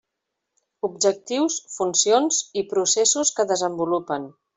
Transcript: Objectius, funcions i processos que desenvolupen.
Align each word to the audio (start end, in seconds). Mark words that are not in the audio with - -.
Objectius, 0.87 1.57
funcions 1.73 2.39
i 2.63 2.67
processos 2.73 3.33
que 3.37 3.47
desenvolupen. 3.53 4.27